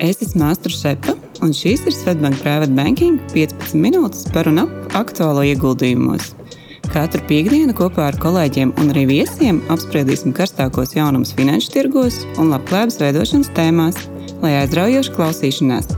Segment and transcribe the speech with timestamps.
[0.00, 1.12] Es esmu Astra Šepa,
[1.44, 6.30] un šīs ir Svetbank Private Banking 15 minūtes par un ap aktuālo ieguldījumos.
[6.88, 12.96] Katru piekdienu kopā ar kolēģiem un arī viesiem apspriedīsim karstākos jaunumus finanšu tirgos un labklājības
[13.02, 14.00] veidošanas tēmās,
[14.40, 15.92] lai aizraujoši klausīšanās.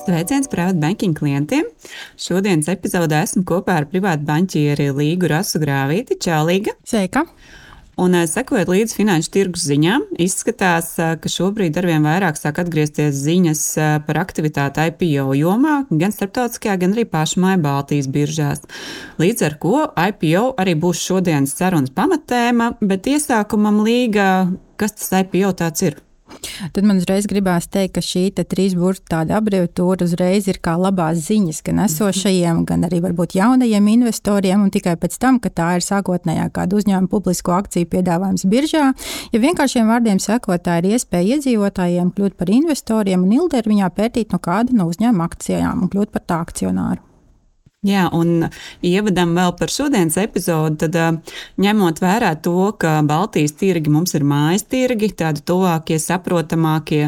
[0.00, 1.68] Sveiciens privātu banking klientiem!
[2.16, 6.16] Šodienas epizodē esmu kopā ar privātu banķieri Līgu Rasu Grāvīti.
[6.24, 6.80] Čau, Līga!
[6.88, 7.28] Sveika!
[8.00, 13.64] Un, sekojot līdzi finanšu tirgus ziņām, izskatās, ka šobrīd arvien vairāk sāk atgriezties ziņas
[14.06, 18.64] par aktivitāti IPO jomā, gan starptautiskajā, gan arī pašmāja Baltijas biržās.
[19.20, 24.30] Līdz ar to IPO arī būs šodienas sarunas pamatēma, bet iesākumam līga,
[24.80, 26.00] kas tas IPO tāds ir?
[26.74, 31.24] Tad man uzreiz gribās teikt, ka šī trīs burbuļu tāda abreviatūra uzreiz ir kā labās
[31.26, 35.86] ziņas gan esošajiem, gan arī varbūt jaunajiem investoriem, un tikai pēc tam, ka tā ir
[35.86, 38.86] sākotnējā kāda uzņēmuma publisko akciju piedāvājums biržā.
[39.34, 44.42] Ja vienkāršiem vārdiem sakot, tā ir iespēja iedzīvotājiem kļūt par investoriem un ilgtermiņā pērtīt no
[44.42, 47.09] kāda no uzņēmuma akcijām un kļūt par tā akcionāru.
[47.80, 48.42] Jā, un
[48.84, 51.22] ievadam vēl par šodienas epizodi, tad
[51.64, 57.06] ņemot vērā to, ka Baltijas tirgi mums ir mājas tirgi, tādi tuvākie, saprotamākie,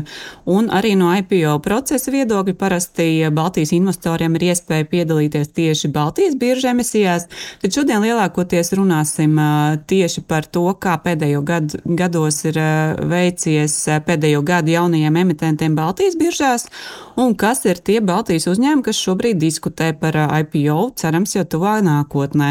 [0.49, 3.05] un arī no IPO procesa viedokļa parasti
[3.37, 7.29] Baltijas investoriem ir iespēja piedalīties tieši Baltijas biržu emisijās,
[7.61, 9.37] tad šodien lielākoties runāsim
[9.93, 12.57] tieši par to, kā pēdējo gadu, gados ir
[13.13, 13.77] veicies
[14.09, 16.67] pēdējo gadu jaunajiem emitentiem Baltijas biržās,
[17.21, 21.79] un kas ir tie Baltijas uzņēmumi, kas šobrīd diskutē par IPO jau, cerams, jau tuvā
[21.85, 22.51] nākotnē.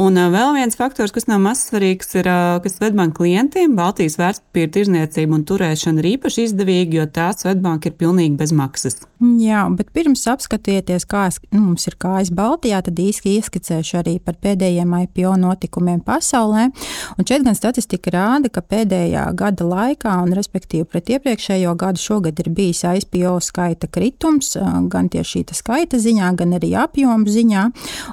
[0.00, 2.30] Un vēl viens faktors, kas nav maz svarīgs, ir,
[2.62, 7.96] ka Svetbank klientiem Baltijas vērtspapīra tirzniecība un turēšana ir īpaši izdevīga, jo tā Svetbank ir
[8.00, 9.00] pilnīgi bez maksas.
[9.20, 14.38] Jā, bet pirms apskatieties, kā nu, mums ir kājas Baltijā, tad īsti ieskicēšu arī par
[14.40, 16.70] pēdējiem IPO notikumiem pasaulē.
[17.18, 22.40] Un šeit gan statistika rāda, ka pēdējā gada laikā, un respektīvi pret iepriekšējo gadu, šogad
[22.40, 24.54] ir bijis IPO skaita kritums,
[24.88, 27.66] gan tieši šī skaita ziņā, gan arī apjomu ziņā ziņā.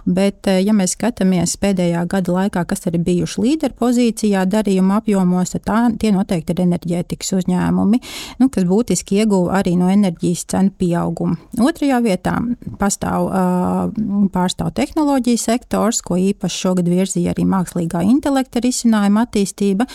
[0.05, 5.65] Bet, eh, ja mēs skatāmies pēdējā gada laikā, kas ir bijuši līderpozīcijā darījuma apjomos, tad
[5.67, 8.01] tā, tie noteikti ir enerģētikas uzņēmumi,
[8.39, 11.37] nu, kas būtiski ieguva arī no enerģijas cenu pieauguma.
[11.59, 12.37] Otrajā vietā
[12.79, 19.87] pastāv uh, pārstāv tehnoloģiju sektors, ko īpaši šogad virzīja arī mākslīgā intelekta risinājuma attīstība,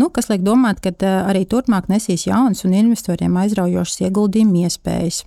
[0.00, 5.22] nu, kas liek domāt, ka uh, arī turpmāk nesīs jaunas un investoriem aizraujošas ieguldījumu iespējas.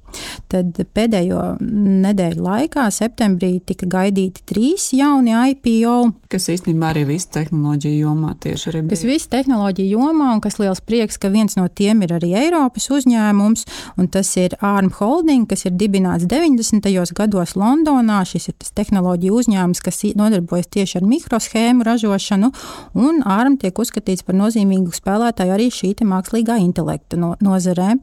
[0.52, 6.14] Tad pēdējo nedēļu laikā, septembrī, arī tika gaidīti trīs jauni IPO.
[6.32, 8.94] Kas īstenībā arī viss tehnoloģija jomā tieši arī bija.
[8.94, 12.90] Kas viss tehnoloģija jomā, un kas liels prieks, ka viens no tiem ir arī Eiropas
[12.90, 13.66] uzņēmums,
[13.98, 17.14] un tas ir ARM Holding, kas ir dibināts 90.
[17.14, 18.24] gados Londonā.
[18.26, 22.50] Šis ir tas tehnoloģija uzņēmums, kas nodarbojas tieši ar mikroshēmu ražošanu,
[22.98, 27.94] un ARM tiek uzskatīts par nozīmīgu spēlētāju arī šī mākslīgā intelekta no, nozarē.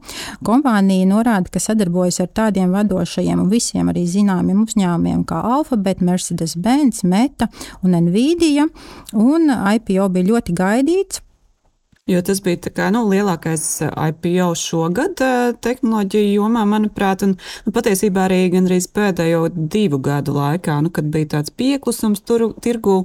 [0.47, 7.03] Kompānija norāda, ka sadarbojas ar tādiem vadošajiem un visiem arī zināmiem uzņēmumiem kā Alphabet, Mercedes-Benz,
[7.03, 7.49] Meta
[7.81, 8.69] un Nvidia.
[9.13, 11.21] Un IPO bija ļoti gaidīts.
[12.09, 17.73] Jo tas bija kā, nu, lielākais eh, IPO šogad eh, tehnoloģiju jomā, manuprāt, un nu,
[17.75, 23.03] patiesībā arī gandrīz pēdējo divu gadu laikā, nu, kad bija tāds pieklusums tur, tirgu,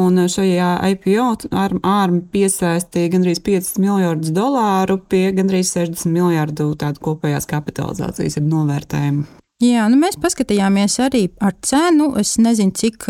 [0.00, 7.46] un šajā IPO ārmi piesaistīja gandrīz 5 miljardus dolāru pie gandrīz 60 miljardu tādu kopējās
[7.52, 9.28] kapitalizācijas novērtējumu.
[9.58, 12.12] Jā, nu mēs paskatījāmies arī ar cenu.
[12.20, 13.08] Es nezinu, cik,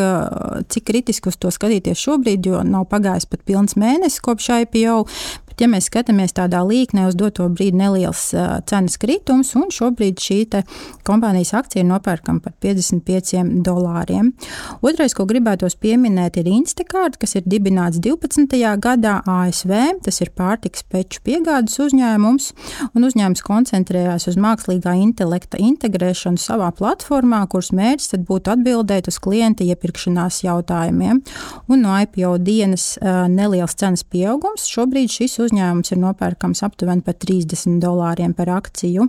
[0.73, 5.03] cik kritiski uz to skatīties šobrīd, jo nav pagājis pat pilns mēnesis kopš IPO.
[5.59, 10.21] Bet, ja mēs skatāmies tādā līknē uz doto brīdi, neliels uh, cenas kritums, un šobrīd
[10.23, 10.37] šī
[11.03, 14.29] kompānijas akcija ir nopērkama par 55 dolāriem.
[14.87, 18.55] Otrais, ko gribētos pieminēt, ir Instacart, kas ir dibināts 12.
[18.79, 19.73] gadā ASV.
[20.07, 22.47] Tas ir pārtiks peču piegādes uzņēmums,
[22.93, 29.67] un uzņēmums koncentrējās uz mākslīgā intelekta integrēšanu savā platformā, kuras mērķis būtu atbildēt uz klienta
[29.67, 31.25] iepirkšanās jautājumiem.
[31.67, 34.71] Un no IPO dienas uh, neliels cenas pieaugums.
[34.71, 39.09] Šobrīd šis uzņēmums uzņēmums ir nopērkams aptuveni par 30 dolāriem par akciju.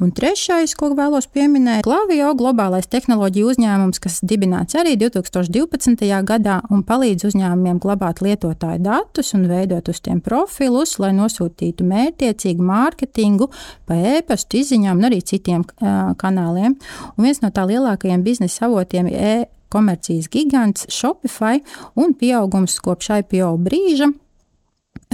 [0.00, 6.06] Un trešais, ko vēlos pieminēt, Klavio globālais tehnoloģiju uzņēmums, kas dibināts arī 2012.
[6.28, 12.66] gadā un palīdz uzņēmumiem glabāt lietotāju datus un veidot uz tiem profilus, lai nosūtītu mērķiecīgu
[12.70, 13.50] mārketingu
[13.88, 16.76] pa e-pastu izziņām un arī citiem uh, kanāliem.
[17.16, 19.34] Un viens no tā lielākajiem biznesa avotiem ir e
[19.70, 21.60] komercijas gigants Shopify
[21.94, 24.10] un pieaugums kopš IPO brīža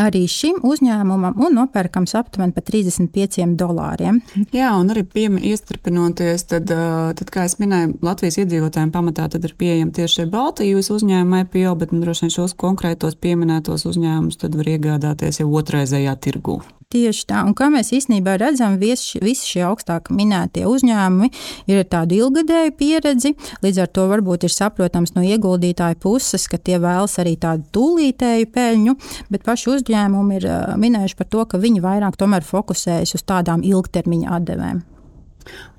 [0.00, 4.20] arī šim uzņēmumam un nopērkams aptuveni par 35 dolāriem.
[4.54, 5.06] Jā, un arī
[5.52, 11.46] iestrpinoties, tad, tad, kā jau minēju, Latvijas iedzīvotājiem pamatā ir pieejami tieši šie Baltijas uzņēmumi
[11.46, 16.60] IPO, bet nu, droši vien šos konkrētos pieminētos uzņēmumus var iegādāties jau otrreizējā tirgū.
[16.86, 21.28] Tieši tā, un kā mēs īstenībā redzam, visi, visi šie augstāk minētie uzņēmumi
[21.66, 23.32] ir ar tādu ilgadēju pieredzi.
[23.64, 28.50] Līdz ar to varbūt ir saprotams no ieguldītāja puses, ka tie vēlas arī tādu tūlītēju
[28.54, 28.94] peļņu,
[29.34, 30.46] bet paši uzņēmumi ir
[30.78, 34.84] minējuši par to, ka viņi vairāk fokusējas uz tādām ilgtermiņa atdevēm.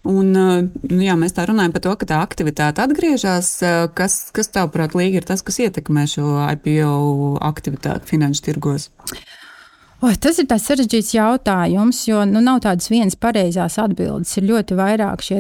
[0.07, 3.55] Un, nu jā, mēs tā runājam par to, ka tā aktivitāte atgriežas.
[3.95, 8.91] Kas, kas tavuprāt, ir tas, kas ietekmē šo IPO aktivitāti finanšu tirgos?
[9.97, 14.35] O, tas ir tāds sarežģīts jautājums, jo nu, nav tādas vienas pareizās atbildes.
[14.37, 15.39] Ir ļoti vairāk šie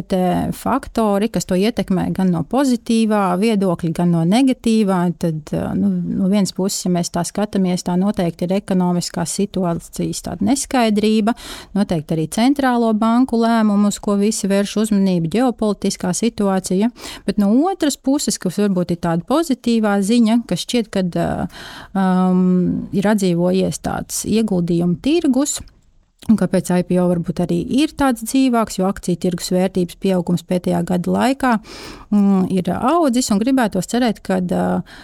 [0.57, 4.97] faktori, kas to ietekmē gan no pozitīvā viedokļa, gan no negatīvā.
[5.21, 11.37] Tad, nu, no vienas puses, ja mēs tā skatāmies, tā noteikti ir ekonomiskās situācijas neskaidrība,
[11.77, 16.89] noteikti arī centrālo banku lēmumu, uz ko visi vērš uzmanību, ģeopolitiskā situācija.
[17.29, 21.05] Bet no otras puses, kas varbūt ir tāda pozitīvā ziņa, ka šķiet, ka
[21.93, 25.59] um, ir atdzīvojies tāds ieguldījums ieguldījumu tirgus.
[26.27, 31.13] Un kāpēc IPO varbūt arī ir tāds dzīvāks, jo akciju tirgus vērtības pieaugums pēdējā gada
[31.13, 31.51] laikā
[32.09, 34.97] mm, ir audzis un gribētos cerēt, ka uh,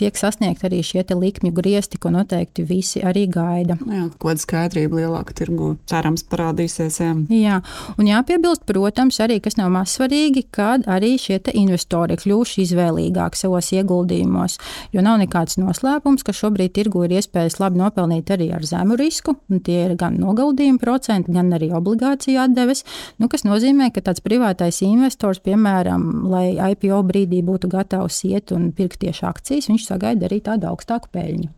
[0.00, 3.76] tiek sasniegt arī šie likmju griezti, ko noteikti visi arī gaida.
[3.84, 6.98] Nu jā, kāda skaidrība lielāka tirgu cerams parādīsies.
[7.00, 7.12] Jā.
[7.34, 7.60] jā,
[7.96, 13.70] un jāpiebilst, protams, arī, kas nav maz svarīgi, kad arī šie investori kļūst izvēlīgāki savos
[13.76, 14.58] ieguldījumos,
[14.94, 19.36] jo nav nekāds noslēpums, ka šobrīd tirgu ir iespējas labi nopelnīt arī ar zemu risku,
[19.50, 22.84] un tie ir gan noguldījuma procenti, gan arī obligāciju atdeves,
[23.22, 28.70] nu, kas nozīmē, ka tāds privātais investors, piemēram, lai IPO brīdī būtu gatavs iet un
[28.76, 31.48] pirkt tieši akcijas, viņš sagaida arī tādu augstāku peļņu.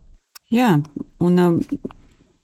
[0.53, 0.75] Jā,
[1.23, 1.59] un um,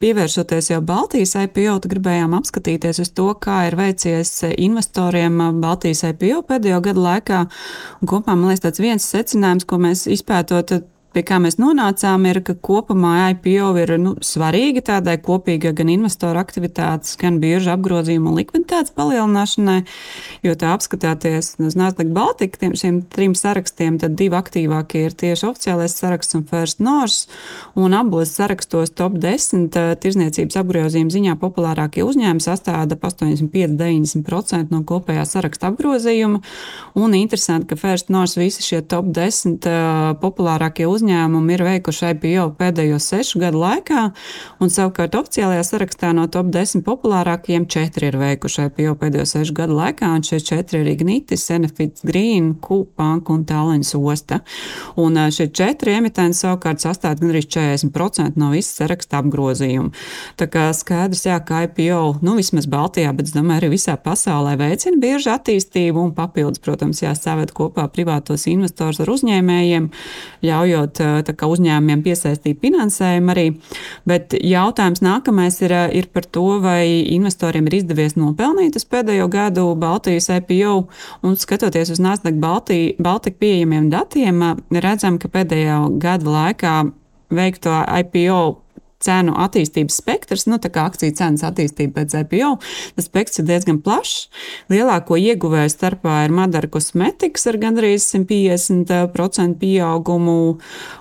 [0.01, 6.41] pievēršoties jau Baltijas IPO, gribējām apskatīties uz to, kā ir veicies investoriem um, Baltijas IPO
[6.49, 7.43] pēdējo gadu laikā.
[7.99, 10.79] Un kopumā man liekas, tāds viens secinājums, ko mēs izpētot
[11.13, 16.39] pie kā mēs nonācām, ir, ka kopumā IPO ir nu, svarīga tādai kopīgai gan investoru
[16.41, 19.79] aktivitātes, gan biežu apgrozījuma likviditātes palielināšanai.
[20.45, 25.47] Jo tā apskatāties uz Nasdaq Baltica, tiem šiem trim sarakstiem, tad divi aktīvākie ir tieši
[25.49, 27.25] oficiālais saraksts un First North.
[27.79, 29.73] Un abos sarakstos top 10
[30.03, 36.43] tirzniecības apgrozījuma ziņā populārākie uzņēmumi sastāda 85-90% no kopējā saraksta apgrozījuma.
[36.99, 39.65] Un interesanti, ka First North visi šie top 10
[40.21, 44.05] populārākie uzņēmumi uzņēmumi ir veikuši IPO pēdējo sešu gadu laikā,
[44.59, 49.77] un savukārt oficiālajā sarakstā no top 10 populārākajiem četri ir veikuši IPO pēdējo sešu gadu
[49.79, 54.41] laikā, un šie četri ir Ignitis, Enefits Green, Kūpanka un Tallinas osta.
[54.99, 59.93] Un šie četri emitenti savukārt sastāv gandrīz 40% no visas saraksta apgrozījuma.
[60.39, 64.55] Tā kā skaidrs, jā, ka IPO, nu vismaz Baltijā, bet es domāju, arī visā pasaulē
[64.59, 69.89] veicina biežu attīstību un papildus, protams, jāsaved kopā privātos investors ar uzņēmējiem,
[70.45, 73.45] ļaujot ļaujot uzņēmumiem piesaistīt finansējumu arī.
[74.09, 79.75] Bet jautājums nākamais ir, ir par to, vai investoriem ir izdevies nopelnīt uz pēdējo gadu
[79.79, 80.87] Baltijas IPO.
[81.23, 84.41] Un skatoties uz Nasdaq Baltika pieejamiem datiem,
[84.71, 86.75] redzam, ka pēdējā gada laikā
[87.29, 88.41] veikto IPO
[89.03, 92.51] cenu attīstības spektrs, nu, tā kā akciju cenas attīstība pēc IPO,
[92.97, 94.27] tas spektrs ir diezgan plašs.
[94.71, 100.39] Lielāko ieguvēju starpā ir Madara Cosmetics ar gandrīz 150% pieaugumu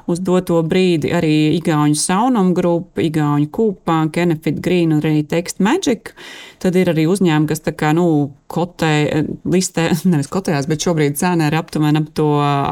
[0.09, 6.15] uz doto brīdi, arī Igauņu Saunum grupa, Igauņu Kūpā, Kenefit Green un arī Text Magic.
[6.63, 8.08] Tad ir arī uzņēmumi, kas tā kā, nu,
[8.50, 12.28] kotē, listē, nevis kotējās, bet šobrīd cena ir aptuveni ap to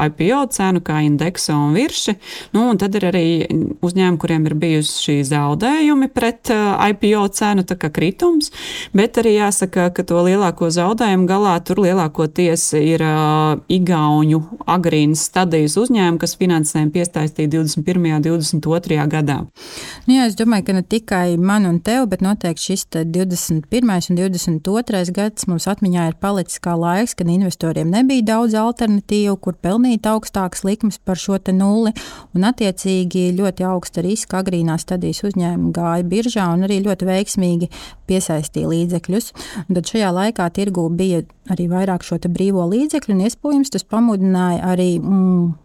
[0.07, 2.17] IPO cenu, kā indeksa un virši.
[2.55, 3.25] Nu, un tad ir arī
[3.85, 8.51] uzņēmumi, kuriem ir bijuši zaudējumi pret IPO cenu, tā kā kritums,
[8.97, 15.77] bet arī jāsaka, ka to lielāko zaudējumu galā tur lielākoties ir uh, Igauņu agrīnas stadijas
[15.79, 18.09] uzņēmumi, kas finansējumu piesaistīja 21.
[18.17, 19.01] un 22.
[19.11, 19.39] gadā.
[20.07, 23.67] Nu, jā, es domāju, ka ne tikai man un tev, bet noteikti šis 21.
[23.69, 24.09] 21.
[24.09, 25.11] un 22.
[25.11, 30.63] gads mums atmiņā ir palicis kā laiks, kad investoriem nebija daudz alternatīvu, kur pelnīt augstākas
[30.67, 31.93] likmes par šo nulli,
[32.35, 37.69] un attiecīgi ļoti augsta riska agrīnā stadijas uzņēmumi gāja biržā un arī ļoti veiksmīgi
[38.09, 39.31] piesaistīja līdzekļus.
[39.67, 44.73] Un tad šajā laikā tirgū bija arī vairāk šo brīvo līdzekļu, un iespējams tas pamudināja
[44.73, 44.91] arī.
[44.99, 45.55] Mm,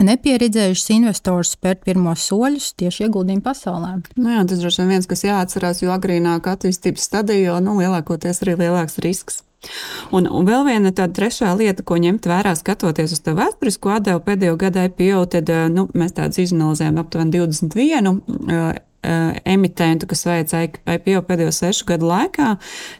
[0.00, 3.94] nepieredzējušas investors spērt pirmos soļus tieši ieguldījumu pasaulē.
[4.16, 8.58] Nu jā, tas droši vien viens, kas jāatcerās, jo agrīnāk attīstības stadijā, nu, lielākoties arī
[8.64, 9.42] lielāks risks.
[10.10, 14.24] Un, un vēl viena tāda trešā lieta, ko ņemt vērā, skatoties uz to vēsturisko atdevu
[14.26, 21.52] pēdējo gadu IPO, tad nu, mēs tādus izanalizējam aptuveni 21 emitentu, kas veic IPO pēdējo
[21.54, 22.52] sešu gadu laikā,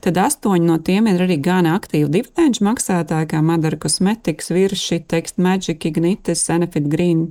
[0.05, 5.39] tad astoņi no tiem ir arī gan aktīvi dividendžu maksātāji, kā Madara Cosmetics, Virši, Text
[5.43, 7.29] Magic, Ignitis, Enefit Green.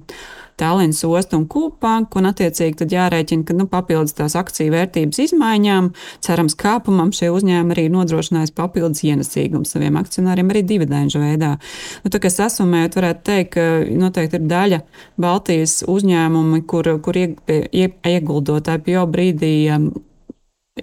[0.60, 5.92] Tallinas ostu un Kūpanku, un attiecīgi tad jārēķina, ka nu, papildus tās akciju vērtības izmaiņām,
[6.26, 11.56] cerams, kāpumam šie uzņēmumi arī nodrošinās papildus ienesīgumu saviem akcionāriem arī dividendžu veidā.
[12.04, 13.68] Nu, tā kā sasumējot, varētu teikt, ka
[14.04, 14.84] noteikti ir daļa
[15.22, 19.92] Baltijas uzņēmumi, kur, kur ieguldot IPO brīdī um,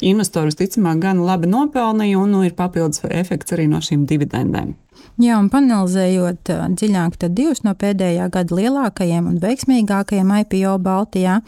[0.04, 4.74] investori visticamāk gan labi nopelnīja, un nu, ir papildus efekts arī no šīm dividendēm.
[5.18, 6.46] Jā, un panelizējot
[6.78, 11.40] dziļāk, tad divas no pēdējā gada lielākajiem un veiksmīgākajiem IPO Baltijā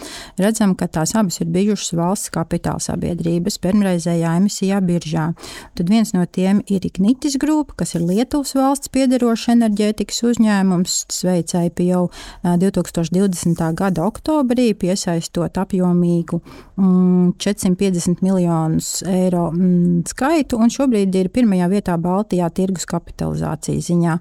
[0.43, 5.29] redzam, ka tās abas ir bijušas valsts kapitāla sabiedrības pirmreizējā emisijā biržā.
[5.79, 10.97] Tad viens no tiem ir Ignitis Group, kas ir Lietuvas valsts piedarošs enerģētikas uzņēmums.
[11.13, 12.03] Tas veic IPO
[12.43, 13.63] 2020.
[13.79, 16.43] gada oktobrī, piesaistot apjomīgu
[16.75, 23.89] mm, 450 miljonus eiro mm, skaitu, un šobrīd ir pirmajā vietā Baltijā tirgus kapitalizācija inflācijas
[23.91, 24.17] ziņā.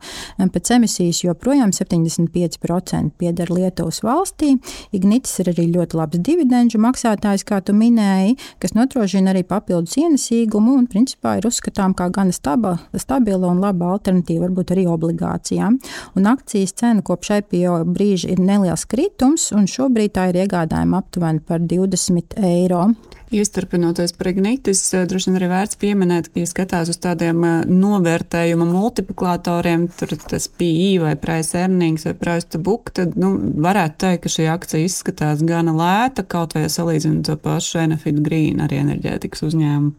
[0.53, 4.55] Pēc emisijas joprojām 75% pieder Lietuvas valstī.
[4.95, 10.77] Ignitis ir arī ļoti labs dividendžu maksātājs, kā tu minēji, kas nodrošina arī papildus ienesīgumu
[10.79, 15.79] un principā ir uzskatām kā gan staba, stabila un laba alternatīva varbūt arī obligācijām.
[16.15, 21.43] Un akcijas cena kopš IPO brīža ir neliels kritums, un šobrīd tā ir iegādājama aptuveni
[21.45, 22.89] par 20 eiro.
[23.29, 27.57] Iestarpinoties par ignitis, eh, droši vien arī vērts pieminēt, ka, ja skatās uz tādiem eh,
[27.69, 34.01] novērtējuma multiplikatoriem, tur tas PI vai price earnings vai price to book, tad nu, varētu
[34.05, 38.81] teikt, ka šī akcija izskatās gana lēta, kaut vai salīdzinot to pašu Enefit Green arī
[38.81, 39.93] enerģētikas uzņēmumu.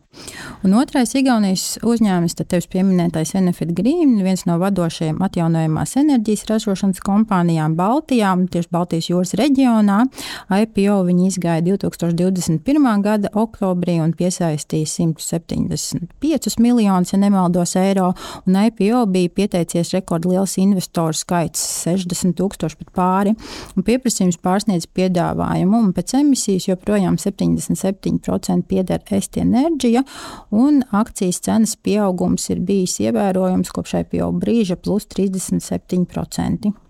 [0.66, 6.98] Un otrais Igaunijas uzņēmums, tad tevis pieminētais Enefit Green, viens no vadošajiem atjaunojamās enerģijas ražošanas
[7.06, 10.00] kompānijām Baltijā, tieši Baltijas jūras reģionā.
[10.50, 12.90] IPO viņi izgāja 2021.
[13.06, 18.10] gada gada oktobrī un piesaistīja 175 miljonus, ja nemaldos, eiro.
[18.48, 23.36] IPO bija pieteicies rekordliels investoru skaits- 60 tūkstoši pat pāri.
[23.76, 30.04] Pieprasījums pārsniedz piedāvājumu, un pēc emisijas joprojām 77% pieder Esti Enerģija,
[30.50, 36.89] un akcijas cenas pieaugums ir bijis ievērojams kopš IPO brīža- plus 37%.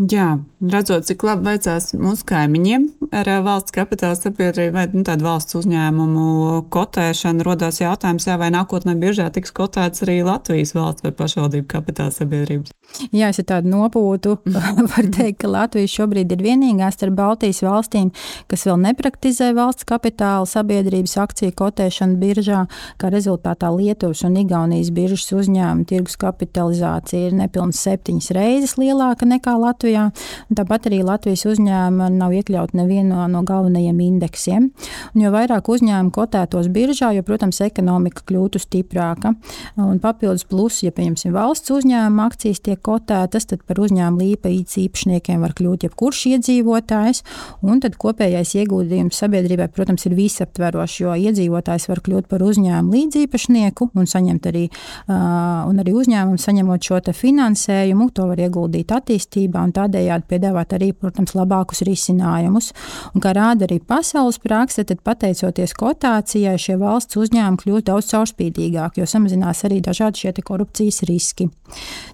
[0.00, 0.38] Jā,
[0.72, 6.62] redzot, cik labi veicās mūsu kaimiņiem ar valsts kapitāla sabiedrību vai nu, tādu valsts uzņēmumu
[6.72, 12.14] kotēšanu, radās jautājums, jā, vai nākotnē biežāk tiks kotēts arī Latvijas valsts vai pašvaldību kapitāla
[12.16, 12.72] sabiedrības.
[13.12, 14.38] Jā, es tādu nopūtu
[14.94, 18.14] varu teikt, ka Latvija šobrīd ir vienīgā starp Baltijas valstīm,
[18.48, 22.62] kas vēl nepraktizē valsts kapitāla sabiedrības akciju kotēšanu biržā,
[22.96, 29.52] kā rezultātā Lietuvas un Igaunijas biržas uzņēmuma tirgus kapitalizācija ir nepilnas septiņas reizes lielāka nekā
[29.60, 29.81] Latvijas.
[29.82, 30.10] Latvijā.
[30.54, 34.68] Tāpat arī Latvijas uzņēmumi nav iekļauti nevienā no galvenajiem indeksiem.
[35.14, 39.34] Un jo vairāk uzņēmumu kotētos biržā, jo, protams, ekonomika kļūtu stiprāka.
[39.76, 45.42] Un papildus plus, ja, piemēram, valsts uzņēmuma akcijas tiek kotētas, tad par uzņēmumu līpītas īpašniekiem
[45.42, 47.24] var kļūt jebkurš iedzīvotājs.
[47.66, 53.90] Un tad kopējais ieguldījums sabiedrībai, protams, ir visaptverošs, jo iedzīvotājs var kļūt par uzņēmumu līdzīpašnieku
[53.98, 59.71] un saņemt arī, uh, un arī uzņēmumu saņemot šo finansējumu, to var ieguldīt attīstībā un
[59.76, 62.72] tādējādi piedāvāt arī, protams, labākus risinājumus.
[63.12, 69.02] Un, kā rāda arī pasaules prakse, tad pateicoties kotācijai, šie valsts uzņēmumi kļūst daudz caurspīdīgāki,
[69.02, 71.48] jo samazinās arī dažādi šie korupcijas riski.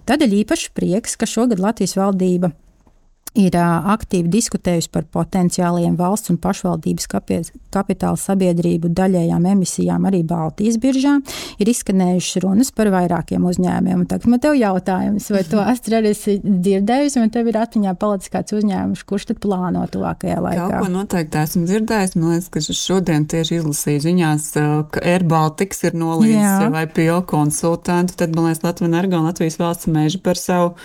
[0.09, 2.53] Tādēļ īpaši prieks, ka šogad Latvijas valdība
[3.37, 11.17] ir aktīvi diskutējusi par potenciāliem valsts un pašvaldības kapitāla sabiedrību daļējām emisijām arī Baltijas biržā.
[11.61, 14.05] Ir izskanējušas runas par vairākiem uzņēmumiem.
[14.09, 17.93] Tagad man te ir jautājums, vai to Astra arī esi dzirdējusi, un tev ir atmiņā
[18.01, 20.65] palicis kāds uzņēmums, kurš tad plāno tuvākajā laikā?
[20.65, 22.17] Kaut ko noteikti esmu dzirdējis.
[22.17, 24.49] Man liekas, ka šodien tieši izlasīju ziņās,
[24.95, 28.17] ka Air Baltics ir nolīdzis vai PO konsultantu.
[28.19, 30.75] Tad, man liekas, Latvijas Energo un Latvijas valsts meža par savu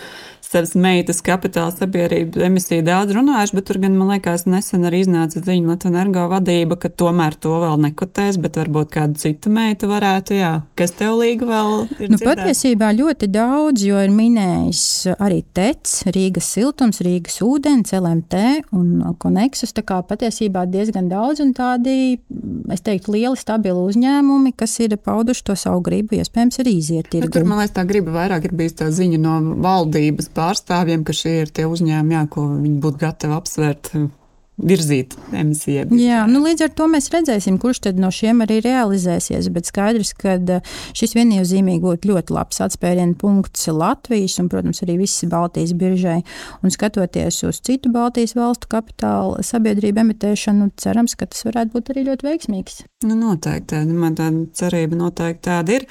[0.55, 5.43] savas meitas kapitāla sabiedrību emisiju daudz runājuši, bet tur gan, man liekas, nesen arī iznāca
[5.43, 10.37] ziņa Latvijas energo vadība, ka tomēr to vēl nekotēs, bet varbūt kādu citu meitu varētu,
[10.39, 10.53] jā.
[10.79, 12.13] Kas tev līga vēl ir?
[12.13, 14.85] Nu, patiesībā ļoti daudz, jo ir minējis
[15.19, 18.45] arī TEC, Rīgas siltums, Rīgas ūdens, LMT
[18.77, 22.17] un Koneksus, tā kā patiesībā diezgan daudz un tādi,
[22.73, 27.33] es teiktu, lieli stabili uzņēmumi, kas ir pauduši to savu gribu, iespējams, arī iziet tirgu.
[27.35, 31.41] Tur, man liekas, tā griba vairāk ir bijis tā ziņa no valdības pārstāvjiem, ka šie
[31.45, 33.95] ir tie uzņēmumi, jā, ko viņi būtu gatavi apsvērt
[34.55, 35.89] virzīt emisiju.
[35.99, 39.51] Jā, nu līdz ar to mēs redzēsim, kurš no šiem arī realizēsies.
[39.55, 44.99] Bet skaidrs, ka eh, šis viennozīmīgi būtu ļoti labs atspērienu punkts Latvijas un, protams, arī
[45.03, 46.21] visas Baltijas biržai.
[46.63, 52.09] Un skatoties uz citu Baltijas valstu kapitāla sabiedrību emitēšanu, cerams, ka tas varētu būt arī
[52.13, 52.85] ļoti veiksmīgs.
[53.05, 53.83] Nu, noteikti.
[53.93, 55.83] Man tāda cerība noteikti tāda ir.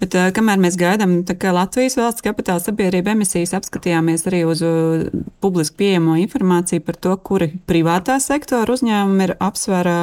[0.00, 1.18] Bet uh, kamēr mēs gaidām
[1.52, 5.04] Latvijas valsts kapitāla sabiedrība emisijas, apskatījāmies arī uz uh,
[5.44, 10.00] publiski pieejamo informāciju par to, kuri privātā sektora uzņēmumi ir apsvērā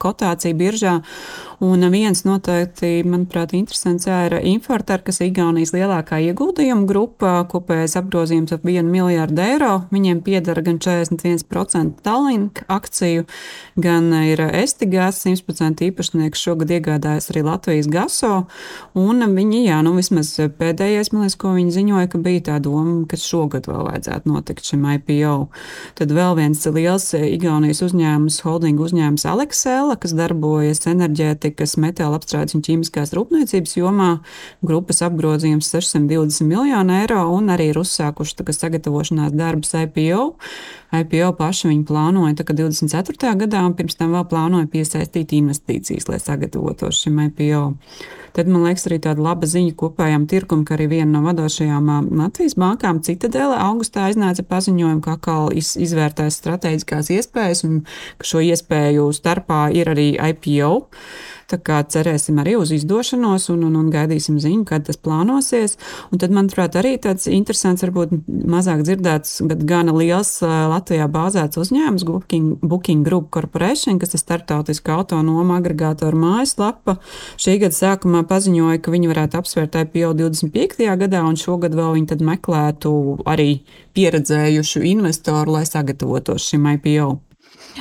[0.00, 0.96] kotācija biržā.
[1.60, 8.54] Un viens noteikti, manuprāt, interesants ir Infortar, kas ir Igaunijas lielākā ieguldījuma grupa, kopējais apgrozījums
[8.56, 9.74] ap 1 miljārdu eiro.
[9.92, 13.26] Viņiem piedara gan 41% Tallink akciju,
[13.76, 18.46] gan ir Estigās 100% īpašnieks šogad iegādājas arī Latvijas gaso.
[18.96, 23.02] Un viņi, jā, nu vismaz pēdējais, man liekas, ko viņi ziņoja, ka bija tā doma,
[23.04, 25.36] ka šogad vēl vajadzētu notikt šim IPO.
[26.00, 32.54] Tad vēl viens liels Igaunijas uzņēmums, holdinga uzņēmums Aleksela, kas darbojas enerģētikā enerģētikas, metāla apstrādes
[32.54, 34.20] un ķīmiskās rūpniecības jomā.
[34.62, 40.36] Grupas apgrozījums 620 miljonu eiro un arī ir uzsākuši sagatavošanās darbus IPO.
[40.90, 43.36] IPO paši viņi plānoja 24.
[43.44, 47.76] gadā, un pirms tam vēl plānoja piesaistīt investīcijas, lai sagatavotos šim IPO.
[48.32, 51.88] Tad, man liekas, arī tāda laba ziņa kopējām tirkum, ka arī viena no vadošajām
[52.18, 57.80] Latvijas bankām, Citadele, augustā iznāca paziņojumu, ka atkal iz, izvērtēs strateģiskās iespējas un
[58.20, 60.70] ka šo iespēju starpā ir arī IPO.
[61.50, 65.76] Tā kā cerēsim arī uz izdošanos un, un, un gaidīsim ziņu, kad tas plānosies.
[66.14, 72.06] Un tad, manuprāt, arī tāds interesants, varbūt mazāk dzirdēts, bet gana liels Latvijā bāzēts uzņēmums
[72.06, 76.98] Booking, Booking Group Corporation, kas ir startautiska autonoma agregātora mājaslapa.
[77.40, 80.86] Šī gada sākumā paziņoja, ka viņi varētu apsvērt IPO 25.
[81.02, 82.92] gadā, un šogad vēl viņi meklētu
[83.30, 83.50] arī
[83.98, 87.10] pieredzējušu investoru, lai sagatavotos šim IPO.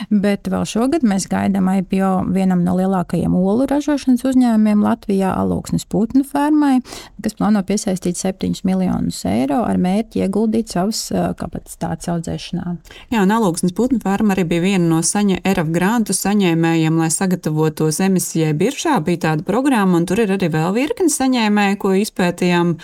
[0.10, 6.24] Bet vēl šogad mēs gaidām IPO vienam no lielākajiem olu ražošanas uzņēmumiem Latvijā, Alūksnes putnu
[6.28, 6.80] fermai,
[7.24, 11.02] kas plāno piesaistīt 7 miljonus eiro ar mērķi ieguldīt savas
[11.40, 12.76] kapacitātes audzēšanā.
[13.14, 18.02] Jā, un Alūksnes putnu ferma arī bija viena no saņa, ERAF grantu saņēmējiem, lai sagatavotos
[18.06, 18.98] emisijai biržā.
[19.06, 22.76] Bija tāda programma, un tur ir arī vēl virkni saņēmēji, ko izpētījām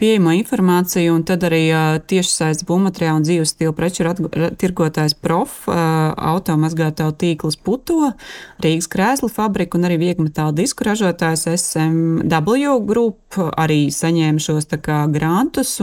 [0.00, 1.64] pieejamo informāciju, un tad arī
[2.10, 4.06] tiešsaistes būvmateriālu un dzīves stilu preču
[4.58, 5.64] tirgotājs prof
[6.28, 8.12] auto mazgātāju tīkls Puto,
[8.64, 15.74] Rīgas krēslu fabrika un arī viegmetāla disku ražotājs SMW Group arī saņēma šos kā, grantus.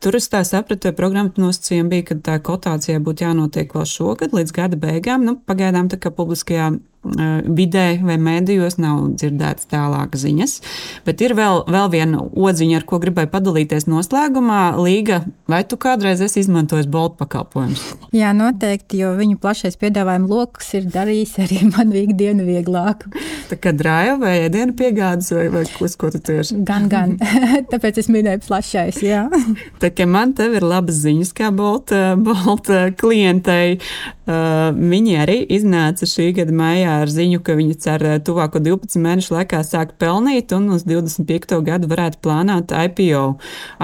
[0.00, 4.34] Tur es tā sapratu, ka programmas nosacījumi bija, ka tā kotācija būtu jānotiek vēl šogad
[4.36, 5.24] līdz gada beigām.
[5.26, 10.54] Nu, pagaidām tā kā publiskajā vidē vai mēdījos nav dzirdētas tālākas ziņas.
[11.06, 14.62] Bet ir vēl, vēl viena odziņa, ar ko gribēju padalīties noslēgumā.
[14.80, 17.82] Līga, vai tu kādreiz esi izmantojis boltu pakalpojumus?
[18.16, 23.12] Jā, noteikti, jo viņu plašais piedāvājuma lokus ir darījis arī man ikdienu vieglāku.
[23.50, 26.58] Tā kā drāja vai ēdienu piegādes vai, vai ko, ko tu tieši?
[26.66, 27.16] Gan, gan.
[27.72, 29.26] Tāpēc es minēju plašais, jā.
[29.82, 33.78] Tā kā man tev ir labas ziņas kā bolta, bolta klientei.
[34.24, 39.02] Uh, viņi arī iznāca šī gada maijā ar ziņu, ka viņi cer uh, tuvāko 12
[39.02, 41.58] mēnešu laikā sākt pelnīt un uz 25.
[41.66, 43.24] gadu varētu plānot IPO.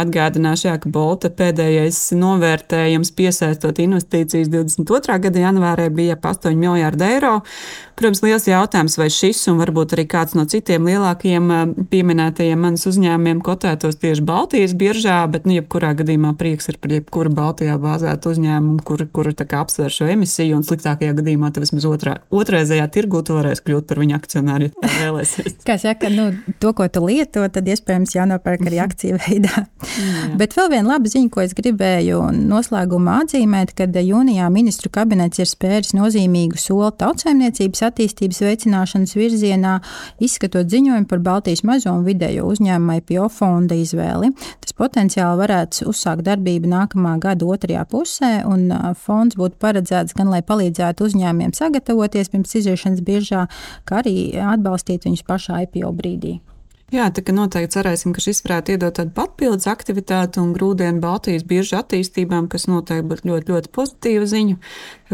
[0.00, 5.20] Atgādināšu, jā, ka Bolta pēdējais novērtējums piesaistot investīcijas 22.
[5.26, 7.36] gada janvārī bija ap 8 miljārdu eiro.
[8.00, 12.86] Protams, liels jautājums, vai šis un varbūt arī kāds no citiem lielākajiem uh, pieminētajiem manas
[12.88, 18.32] uzņēmumiem kotētos tieši Baltijas biržā, bet, nu, jebkurā gadījumā prieks ir par jebkuru Baltijā bāzētu
[18.32, 19.28] uzņēmumu, kur, kur
[19.60, 24.00] apsver šo emisiju un sliktākajā gadījumā tev vismaz otrā, otrreizējā tirgū tu varēsi kļūt par
[24.02, 25.58] viņu akcionāru, ja vēlēsies.
[25.66, 26.28] Kā saka, nu,
[26.62, 29.64] to, ko tu lieto, tad iespējams jānopērk arī akciju veidā.
[29.64, 30.28] Jā.
[30.40, 35.48] Bet vēl viena laba ziņa, ko es gribēju noslēgumā atzīmēt, kad jūnijā ministru kabinets ir
[35.48, 39.76] spēris nozīmīgu soli tautsēmniecības attīstības veicināšanas virzienā,
[40.22, 44.32] izskatot ziņojumu par Baltijas mazo un vidējo uzņēmumu IPO fonda izvēli.
[44.64, 48.68] Tas potenciāli varētu uzsākt darbību nākamā gada otrajā pusē, un
[49.00, 53.46] fonds būtu paredzēts gan lai palīdzētu uzņēmumiem sagatavoties pirms iziešanas biržā,
[53.86, 56.40] kā arī atbalstīt viņus pašā IPO brīdī.
[56.90, 61.44] Jā, tā kā noteikti cerēsim, ka šis varētu iedot tādu papildus aktivitāti un grūdienu Baltijas
[61.46, 64.58] biežu attīstībām, kas noteikti būtu ļoti, ļoti pozitīva ziņa.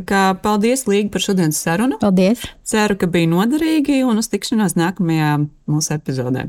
[0.09, 2.01] Kā paldies, Līga, par šodienas sarunu.
[2.01, 2.49] Paldies!
[2.65, 5.37] Ceru, ka bija noderīgi un uz tikšanos nākamajā
[5.69, 6.49] mūsu epizodē.